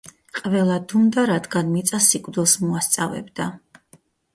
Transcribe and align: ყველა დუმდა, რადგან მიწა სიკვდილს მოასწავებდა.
ყველა 0.37 0.77
დუმდა, 0.93 1.27
რადგან 1.33 1.71
მიწა 1.75 2.03
სიკვდილს 2.09 2.59
მოასწავებდა. 2.67 3.53